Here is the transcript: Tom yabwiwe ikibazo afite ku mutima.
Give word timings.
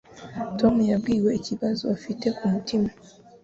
Tom 0.59 0.75
yabwiwe 0.91 1.29
ikibazo 1.39 1.83
afite 1.95 2.25
ku 2.35 2.43
mutima. 2.53 2.89